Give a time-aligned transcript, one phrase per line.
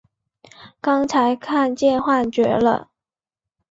[0.81, 2.89] 刚才看见幻觉了！